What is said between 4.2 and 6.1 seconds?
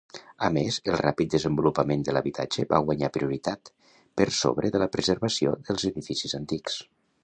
per sobre de la preservació dels